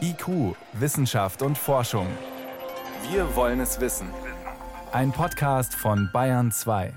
[0.00, 2.06] IQ, Wissenschaft und Forschung.
[3.10, 4.08] Wir wollen es wissen.
[4.92, 6.92] Ein Podcast von Bayern 2.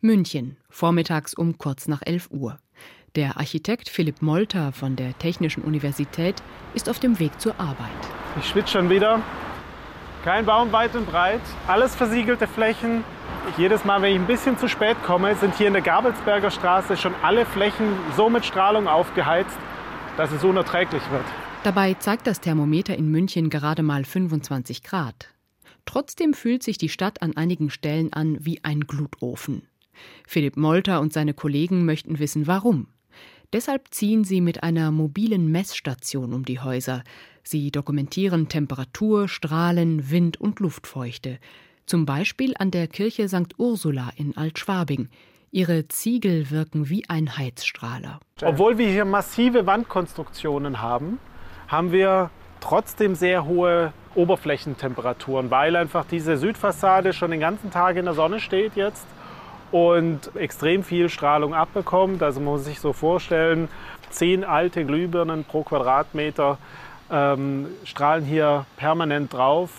[0.00, 2.58] München, vormittags um kurz nach 11 Uhr.
[3.16, 6.36] Der Architekt Philipp Molter von der Technischen Universität
[6.74, 7.76] ist auf dem Weg zur Arbeit.
[8.38, 9.20] Ich schwitze schon wieder.
[10.22, 13.02] Kein Baum weit und breit, alles versiegelte Flächen.
[13.56, 16.96] Jedes Mal, wenn ich ein bisschen zu spät komme, sind hier in der Gabelsberger Straße
[16.96, 19.56] schon alle Flächen so mit Strahlung aufgeheizt,
[20.16, 21.24] dass es unerträglich wird.
[21.64, 25.28] Dabei zeigt das Thermometer in München gerade mal 25 Grad.
[25.84, 29.62] Trotzdem fühlt sich die Stadt an einigen Stellen an wie ein Glutofen.
[30.26, 32.88] Philipp Molter und seine Kollegen möchten wissen, warum.
[33.52, 37.04] Deshalb ziehen sie mit einer mobilen Messstation um die Häuser.
[37.42, 41.38] Sie dokumentieren Temperatur, Strahlen, Wind und Luftfeuchte.
[41.86, 43.58] Zum Beispiel an der Kirche St.
[43.58, 45.08] Ursula in Altschwabing.
[45.56, 48.20] Ihre Ziegel wirken wie ein Heizstrahler.
[48.44, 51.18] Obwohl wir hier massive Wandkonstruktionen haben,
[51.66, 52.28] haben wir
[52.60, 58.38] trotzdem sehr hohe Oberflächentemperaturen, weil einfach diese Südfassade schon den ganzen Tag in der Sonne
[58.38, 59.06] steht jetzt
[59.72, 62.22] und extrem viel Strahlung abbekommt.
[62.22, 63.68] Also man muss sich so vorstellen,
[64.10, 66.58] zehn alte Glühbirnen pro Quadratmeter
[67.10, 69.70] ähm, strahlen hier permanent drauf.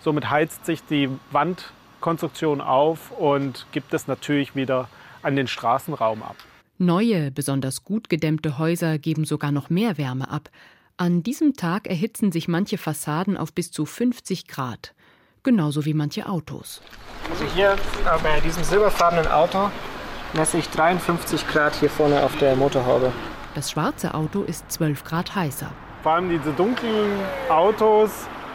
[0.00, 4.88] Somit heizt sich die Wandkonstruktion auf und gibt es natürlich wieder
[5.26, 6.36] an den Straßenraum ab.
[6.78, 10.50] Neue, besonders gut gedämmte Häuser geben sogar noch mehr Wärme ab.
[10.96, 14.94] An diesem Tag erhitzen sich manche Fassaden auf bis zu 50 Grad,
[15.42, 16.80] genauso wie manche Autos.
[17.30, 19.70] Also hier äh, bei diesem silberfarbenen Auto
[20.32, 23.12] messe ich 53 Grad hier vorne auf der Motorhaube.
[23.54, 25.70] Das schwarze Auto ist 12 Grad heißer.
[26.02, 28.10] Vor allem diese dunklen Autos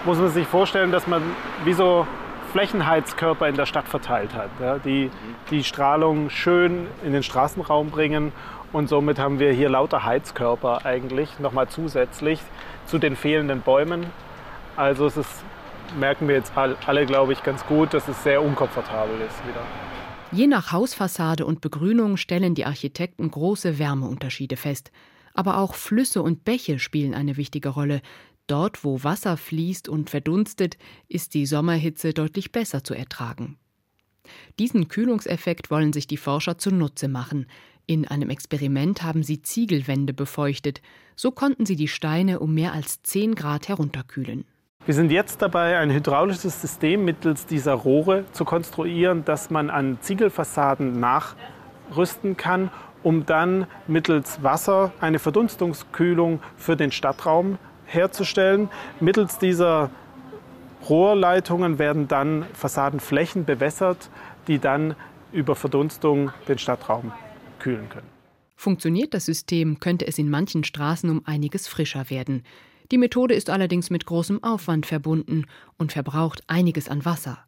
[0.05, 1.22] muss man sich vorstellen, dass man
[1.66, 2.08] wie so
[2.52, 5.09] Flächenheizkörper in der Stadt verteilt hat, ja, die
[5.49, 8.33] die Strahlung schön in den Straßenraum bringen.
[8.73, 12.39] Und somit haben wir hier lauter Heizkörper eigentlich nochmal zusätzlich
[12.85, 14.05] zu den fehlenden Bäumen.
[14.75, 15.43] Also es ist,
[15.99, 19.61] merken wir jetzt alle, glaube ich, ganz gut, dass es sehr unkomfortabel ist wieder.
[20.33, 24.92] Je nach Hausfassade und Begrünung stellen die Architekten große Wärmeunterschiede fest.
[25.33, 28.02] Aber auch Flüsse und Bäche spielen eine wichtige Rolle.
[28.52, 33.58] Dort, wo Wasser fließt und verdunstet, ist die Sommerhitze deutlich besser zu ertragen.
[34.60, 37.45] Diesen Kühlungseffekt wollen sich die Forscher zunutze machen.
[37.86, 40.82] In einem Experiment haben sie Ziegelwände befeuchtet.
[41.16, 44.44] So konnten sie die Steine um mehr als 10 Grad herunterkühlen.
[44.86, 49.98] Wir sind jetzt dabei, ein hydraulisches System mittels dieser Rohre zu konstruieren, das man an
[50.02, 52.70] Ziegelfassaden nachrüsten kann,
[53.02, 57.58] um dann mittels Wasser eine Verdunstungskühlung für den Stadtraum
[57.93, 58.69] herzustellen.
[58.99, 59.89] Mittels dieser
[60.89, 64.09] Rohrleitungen werden dann Fassadenflächen bewässert,
[64.47, 64.95] die dann
[65.31, 67.11] über Verdunstung den Stadtraum
[67.59, 68.07] kühlen können.
[68.55, 72.43] Funktioniert das System, könnte es in manchen Straßen um einiges frischer werden.
[72.91, 75.45] Die Methode ist allerdings mit großem Aufwand verbunden
[75.77, 77.39] und verbraucht einiges an Wasser.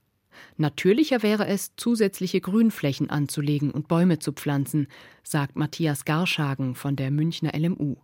[0.58, 4.88] Natürlicher wäre es, zusätzliche Grünflächen anzulegen und Bäume zu pflanzen,
[5.24, 7.98] sagt Matthias Garschagen von der Münchner LMU.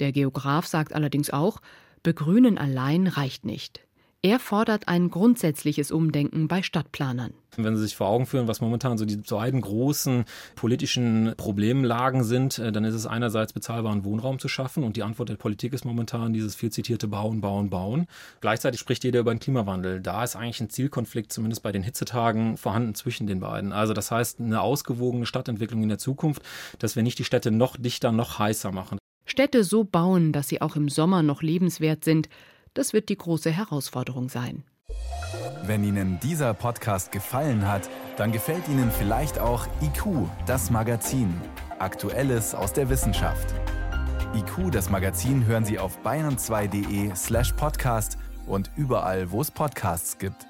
[0.00, 1.60] Der Geograf sagt allerdings auch,
[2.02, 3.84] Begrünen allein reicht nicht.
[4.24, 7.34] Er fordert ein grundsätzliches Umdenken bei Stadtplanern.
[7.58, 10.24] Wenn Sie sich vor Augen führen, was momentan so die beiden großen
[10.56, 15.28] politischen Problemlagen sind, äh, dann ist es einerseits bezahlbaren Wohnraum zu schaffen und die Antwort
[15.28, 18.06] der Politik ist momentan dieses viel zitierte Bauen, Bauen, Bauen.
[18.40, 20.00] Gleichzeitig spricht jeder über den Klimawandel.
[20.00, 23.74] Da ist eigentlich ein Zielkonflikt, zumindest bei den Hitzetagen, vorhanden zwischen den beiden.
[23.74, 26.40] Also das heißt, eine ausgewogene Stadtentwicklung in der Zukunft,
[26.78, 28.96] dass wir nicht die Städte noch dichter, noch heißer machen.
[29.24, 32.28] Städte so bauen, dass sie auch im Sommer noch lebenswert sind,
[32.74, 34.64] das wird die große Herausforderung sein.
[35.66, 41.32] Wenn Ihnen dieser Podcast gefallen hat, dann gefällt Ihnen vielleicht auch IQ, das Magazin.
[41.78, 43.54] Aktuelles aus der Wissenschaft.
[44.34, 50.46] IQ, das Magazin, hören Sie auf bayern2.de slash podcast und überall, wo es Podcasts gibt.